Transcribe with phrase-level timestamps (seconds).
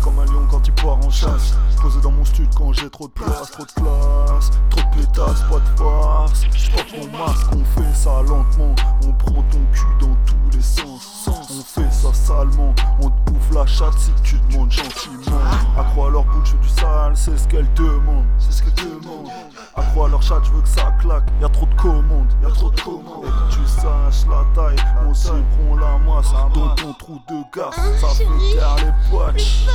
[0.00, 1.54] Comme un lion quand il part en chasse.
[1.82, 4.50] Posé dans mon stud quand j'ai trop de place, trop de classe.
[4.70, 6.44] Trop de pétasses, pas de farce.
[6.54, 8.74] J'porte mon masque, on fait ça lentement.
[9.06, 11.28] On prend ton cul dans tous les sens.
[11.50, 12.72] On fait ça salement.
[13.00, 15.36] On te bouffe la chatte si tu demandes gentiment.
[15.76, 16.68] À leur bouche du
[17.14, 18.24] c'est ce qu'elle demande.
[18.38, 19.28] C'est ce qu'elle demande.
[19.76, 21.24] Accrois à leur chat, je veux que ça claque.
[21.40, 23.24] Y'a trop de commandes, y'a trop de commandes.
[23.24, 24.76] Et que tu saches la taille,
[25.06, 26.32] on s'y prend la masse.
[26.54, 29.66] Dans ton trou de gaz, ça peut faire les poches.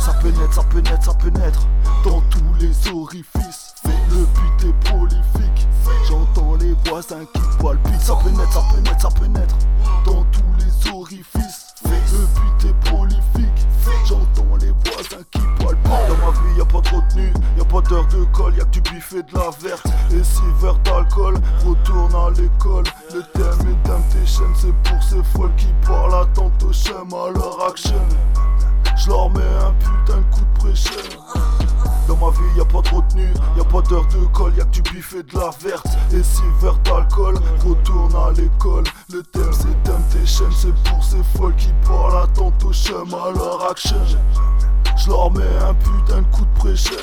[0.00, 1.60] Ça pénètre, ça pénètre, ça pénètre
[2.04, 3.74] dans tous les orifices.
[4.10, 5.66] Le but est prolifique.
[6.08, 8.00] J'entends les voisins qui palpitent.
[8.00, 9.56] Ça pénètre, ça pénètre, ça pénètre
[10.04, 11.55] dans tous les orifices.
[17.14, 19.86] Vie, y a pas d'heure de colle, y a que du buffet de la verte.
[20.12, 21.34] Et si verre d'alcool,
[21.66, 22.84] retourne à l'école.
[23.14, 28.00] Le thème est temptation, c'est pour ces folles qui parlent à tantôt à leur action.
[28.96, 30.92] Je leur mets un putain de coup de pression.
[32.08, 34.60] Dans ma vie, y a pas de retenue, y a pas d'heure de colle, y
[34.60, 35.86] a que du buffet de la verte.
[36.12, 37.34] Et si verre d'alcool,
[37.66, 38.84] retourne à l'école.
[39.12, 43.96] Le thème c'est temptation, c'est pour ces folles qui parlent à tantôt à leur action.
[45.06, 46.96] Je leur mets un putain de coup de pression.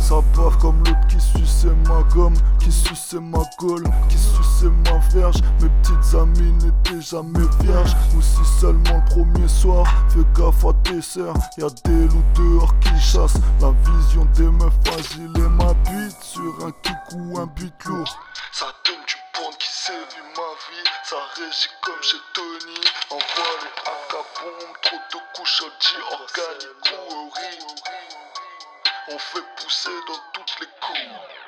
[0.00, 4.98] Ça bave comme l'autre qui suçait ma gomme, qui suçait ma colle, qui suçait ma
[5.14, 5.36] verge.
[5.62, 7.94] Mes petites amies n'étaient jamais vierges.
[8.16, 11.36] Ou si seulement le premier soir, fais gaffe à tes sœurs.
[11.58, 13.38] Y'a des loups dehors qui chassent.
[13.60, 18.18] La vision des meufs fragiles et ma bite sur un kick ou un beat lourd.
[18.52, 18.66] Ça
[19.58, 20.88] qui sévit ma vie.
[21.04, 22.80] Ça régit comme chez Tony.
[23.10, 24.24] Envoie les AK
[24.82, 25.62] trop de couches
[26.10, 27.66] organiques ou riz.
[29.08, 31.45] On fait pousser dans toutes les cours.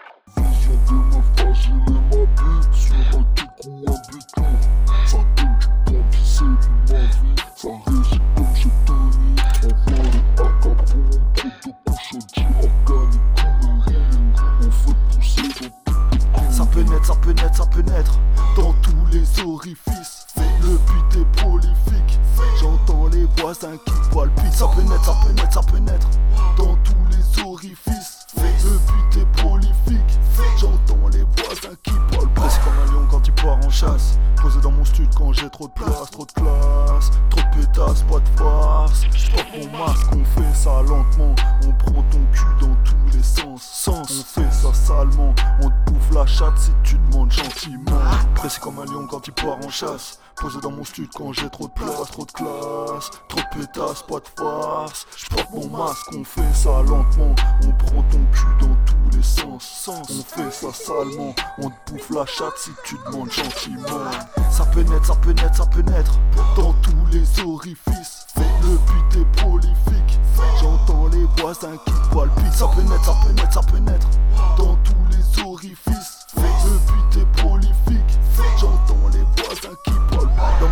[19.12, 20.26] Les orifices.
[20.62, 22.18] Le but est prolifique.
[22.60, 24.52] J'entends les voisins qui palpitent.
[24.52, 26.08] Ça pénètre, ça pénètre, ça pénètre
[26.56, 28.26] dans tous les orifices.
[28.36, 28.42] Le
[28.78, 30.18] but est prolifique.
[30.58, 32.34] J'entends les voisins qui palpitent.
[32.34, 34.18] Pressé comme un lion quand il part en chasse.
[34.40, 37.10] Posé dans mon stud quand j'ai trop de place, trop de classe.
[37.30, 39.02] Trop de pétasses, pas de farce.
[39.14, 41.34] J'porte mon masque, on fait ça lentement.
[41.66, 43.62] On prend ton cul dans tous les sens.
[43.62, 44.10] Sens.
[44.10, 45.34] On fait ça salement.
[45.62, 48.00] On te bouffe la chatte si tu demandes gentiment.
[48.34, 50.18] Pressé comme un lion quand il part en chasse.
[50.40, 53.10] Posé dans mon stud quand j'ai trop de place, trop de classe.
[53.28, 55.06] Trop de pétasses, pas de farce.
[55.16, 57.34] J'porte mon masque, on fait ça lentement.
[57.64, 59.64] On prend ton cul dans tous les sens.
[59.64, 60.06] Sens.
[60.10, 61.34] On fait ça salement.
[61.58, 64.10] On te bouffe la chatte si tu demandes gentiment.
[64.50, 66.12] Ça pénètre, ça pénètre, ça pénètre
[66.56, 68.26] dans tous les orifices.
[68.36, 70.20] Le but est prolifique.
[70.60, 72.54] J'entends les voisins qui palpitent.
[72.54, 74.08] Ça pénètre, ça pénètre, ça pénètre
[74.56, 76.26] dans tous les orifices.
[76.36, 77.57] Le but est prolifique.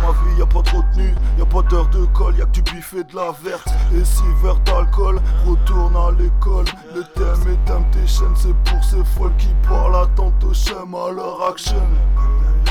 [0.07, 2.45] Ma vie, y a pas de retenue, y a pas d'heure de colle, y a
[2.45, 3.67] que du buffet de la verte.
[3.93, 6.65] Et si verre d'alcool, retourne à l'école.
[6.95, 11.81] Le thème est temptation, c'est pour ces folles qui parlent à tantôt à leur action.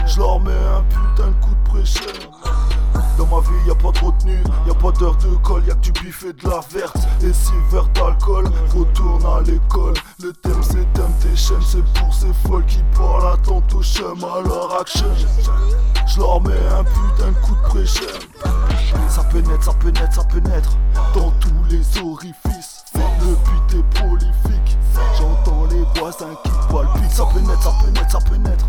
[0.07, 2.03] Je leur mets un putain de coup de pression.
[3.19, 5.71] Dans ma vie, y a pas de retenue, y a pas d'heure de colle, y
[5.71, 6.99] a que du buffet de la verte.
[7.23, 9.95] Et si verre d'alcool, retourne à l'école.
[10.23, 15.07] Le thème c'est temptation, c'est pour ces folles qui parlent à tantôt à leur action.
[16.17, 18.07] Je leur mets un putain de coup de pression.
[19.07, 20.71] Ça pénètre, ça pénètre, ça pénètre
[21.15, 22.85] dans tous les orifices.
[22.95, 24.79] Le but est prolifique.
[25.19, 27.11] J'entends les voisins qui palpitent.
[27.11, 28.65] Ça pénètre, ça pénètre, ça pénètre